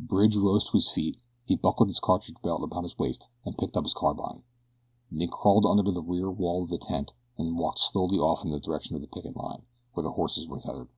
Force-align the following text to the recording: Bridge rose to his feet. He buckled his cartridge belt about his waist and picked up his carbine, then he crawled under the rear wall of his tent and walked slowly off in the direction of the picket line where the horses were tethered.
Bridge 0.00 0.34
rose 0.36 0.64
to 0.64 0.72
his 0.72 0.88
feet. 0.88 1.18
He 1.44 1.54
buckled 1.54 1.88
his 1.88 2.00
cartridge 2.00 2.36
belt 2.42 2.64
about 2.64 2.82
his 2.82 2.98
waist 2.98 3.30
and 3.44 3.56
picked 3.56 3.76
up 3.76 3.84
his 3.84 3.94
carbine, 3.94 4.42
then 5.08 5.20
he 5.20 5.28
crawled 5.28 5.64
under 5.64 5.88
the 5.92 6.02
rear 6.02 6.32
wall 6.32 6.64
of 6.64 6.70
his 6.70 6.80
tent 6.80 7.12
and 7.36 7.56
walked 7.56 7.78
slowly 7.78 8.18
off 8.18 8.44
in 8.44 8.50
the 8.50 8.58
direction 8.58 8.96
of 8.96 9.02
the 9.02 9.06
picket 9.06 9.36
line 9.36 9.62
where 9.92 10.02
the 10.02 10.10
horses 10.14 10.48
were 10.48 10.58
tethered. 10.58 10.88